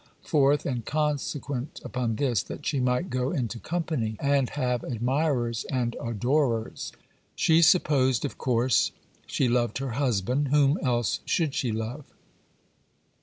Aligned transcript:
Fourth, 0.23 0.65
and 0.65 0.83
consequent 0.83 1.79
upon 1.85 2.15
this, 2.15 2.41
that 2.41 2.65
she 2.65 2.79
might 2.79 3.11
go 3.11 3.29
into 3.29 3.59
company, 3.59 4.17
and 4.19 4.49
have 4.49 4.83
admirers 4.83 5.63
and 5.65 5.95
adorers. 6.03 6.91
She 7.35 7.61
supposed, 7.61 8.25
of 8.25 8.35
course, 8.39 8.91
she 9.27 9.47
loved 9.47 9.77
her 9.77 9.91
husband—whom 9.91 10.79
else 10.81 11.19
should 11.25 11.53
she 11.53 11.71
love? 11.71 12.05